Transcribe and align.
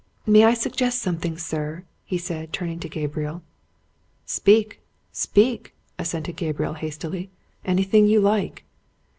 "May 0.25 0.45
I 0.45 0.55
suggest 0.55 0.99
something, 0.99 1.37
sir?" 1.37 1.83
he 2.03 2.17
said, 2.17 2.51
turning 2.51 2.79
to 2.79 2.89
Gabriel. 2.89 3.43
"Speak 4.25 4.81
speak!" 5.11 5.75
assented 5.99 6.37
Gabriel 6.37 6.73
hastily. 6.73 7.29
"Anything 7.65 8.07
you 8.07 8.19
like!" 8.19 8.65